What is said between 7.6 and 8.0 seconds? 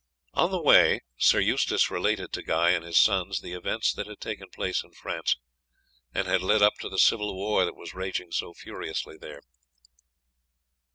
that was